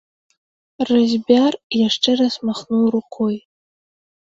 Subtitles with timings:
[0.89, 1.53] Разьбяр
[1.87, 3.35] яшчэ раз махнуў рукой.